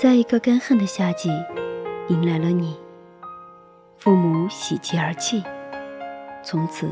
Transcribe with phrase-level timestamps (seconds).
[0.00, 1.28] 在一个干旱的夏季，
[2.08, 2.74] 迎来了你。
[3.98, 5.44] 父母喜极而泣，
[6.42, 6.88] 从此，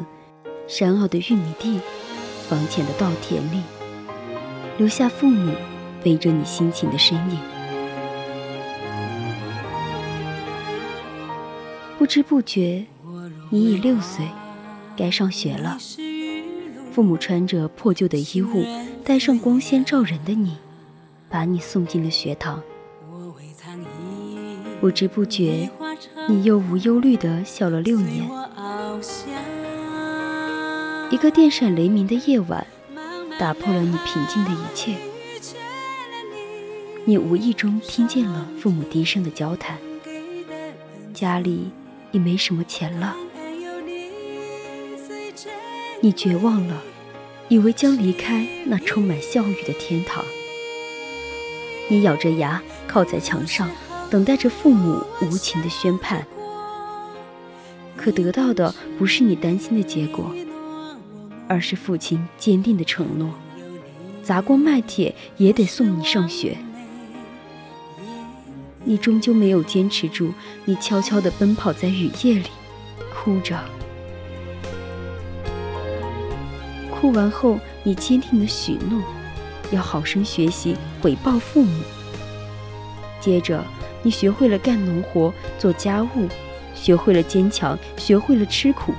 [0.66, 1.80] 山坳的玉米地，
[2.50, 3.62] 房前的稻田里，
[4.76, 5.54] 留下父母
[6.04, 7.38] 背着你辛勤的身影。
[11.96, 12.84] 不知不觉，
[13.48, 14.26] 你已六岁，
[14.94, 15.78] 该上学了。
[16.92, 18.66] 父母穿着破旧的衣物，
[19.02, 20.58] 带上光鲜照人的你，
[21.30, 22.62] 把你送进了学堂。
[24.80, 25.68] 不知不觉，
[26.28, 28.28] 你又无忧虑地笑了六年。
[31.10, 32.64] 一个电闪雷鸣的夜晚，
[33.38, 34.94] 打破了你平静的一切。
[37.04, 39.78] 你无意中听见了父母低声的交谈。
[41.12, 41.70] 家里
[42.12, 43.16] 已没什么钱了，
[46.00, 46.80] 你绝望了，
[47.48, 50.24] 以为将离开那充满笑语的天堂。
[51.88, 53.68] 你咬着牙靠在墙上。
[54.10, 56.26] 等待着父母无情的宣判，
[57.94, 60.34] 可得到的不是你担心的结果，
[61.46, 63.30] 而是父亲坚定的承诺：
[64.22, 66.56] 砸锅卖铁也得送你上学。
[68.84, 70.32] 你终究没有坚持住，
[70.64, 72.48] 你悄悄地奔跑在雨夜里，
[73.14, 73.58] 哭着。
[76.90, 79.02] 哭完后，你坚定地许诺，
[79.70, 81.82] 要好生学习，回报父母。
[83.20, 83.62] 接着。
[84.02, 86.28] 你学会了干农活、做家务，
[86.74, 88.94] 学会了坚强，学会了吃苦。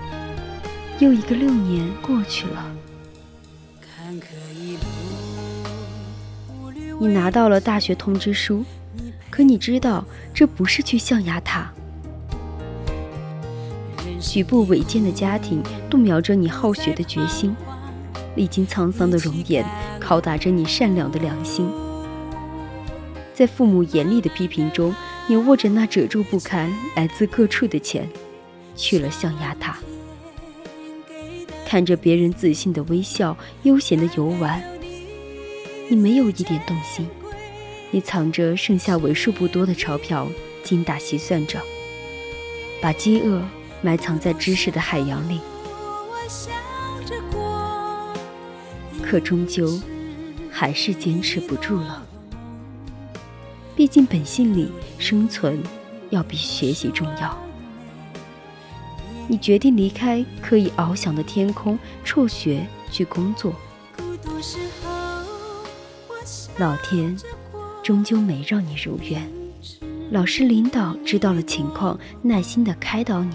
[1.00, 2.72] 又一个六年过去了，
[7.00, 8.66] 你拿到了大学通知书，
[9.30, 11.72] 可你知道这不是去象牙塔。
[14.20, 17.56] 举步维艰的家庭动摇着你好学的决心，
[18.36, 19.66] 历经沧桑的容颜
[20.02, 21.72] 拷打着你善良的良心。
[23.40, 24.94] 在父母严厉的批评中，
[25.26, 28.06] 你握着那褶皱不堪、来自各处的钱，
[28.76, 29.80] 去了象牙塔。
[31.66, 34.62] 看着别人自信的微笑、悠闲的游玩，
[35.88, 37.08] 你没有一点动心。
[37.92, 40.28] 你藏着剩下为数不多的钞票，
[40.62, 41.62] 精打细算着，
[42.82, 43.42] 把饥饿
[43.82, 45.40] 埋藏在知识的海洋里。
[49.02, 49.80] 可终究，
[50.52, 52.06] 还是坚持不住了。
[53.80, 55.64] 毕竟本性里生存
[56.10, 57.38] 要比学习重要。
[59.26, 63.56] 你决定离开可以翱翔的天空，辍学去工作。
[66.58, 67.18] 老天
[67.82, 69.26] 终究没让你如愿。
[70.12, 73.34] 老师领导知道了情况，耐心的开导你，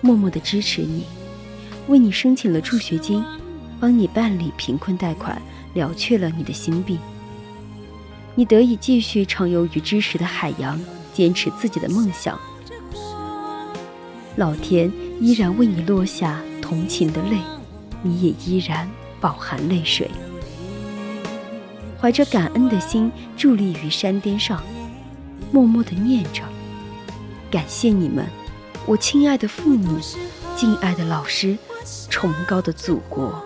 [0.00, 1.04] 默默的支持你，
[1.86, 3.22] 为你申请了助学金，
[3.78, 5.40] 帮你办理贫困贷款，
[5.74, 6.98] 了却了你的心病。
[8.38, 10.78] 你得以继续畅游于知识的海洋，
[11.14, 12.38] 坚持自己的梦想。
[14.36, 17.38] 老天依然为你落下同情的泪，
[18.02, 18.86] 你也依然
[19.22, 20.10] 饱含泪水，
[21.98, 24.62] 怀着感恩的心伫立于山巅上，
[25.50, 26.42] 默默地念着：
[27.50, 28.26] 感谢你们，
[28.84, 29.98] 我亲爱的父母，
[30.54, 31.56] 敬爱的老师，
[32.10, 33.42] 崇高的祖国。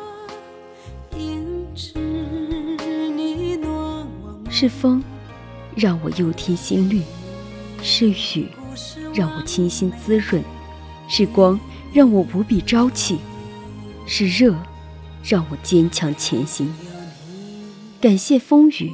[4.61, 5.03] 是风，
[5.75, 7.01] 让我又添新绿；
[7.83, 8.47] 是雨，
[9.15, 10.43] 让我清新滋润；
[11.09, 11.59] 是光，
[11.95, 13.17] 让我无比朝气；
[14.07, 14.55] 是热，
[15.25, 16.71] 让我坚强前行。
[18.03, 18.93] 感谢风雨，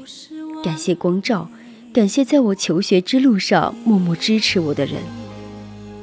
[0.62, 1.50] 感谢光照，
[1.92, 5.02] 感谢在我求学之路上默默支持我的人。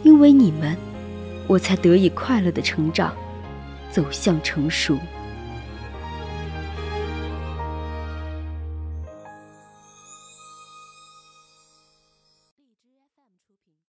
[0.03, 0.75] 因为你们，
[1.47, 3.13] 我才得以快乐的成长，
[3.89, 4.97] 走向成熟。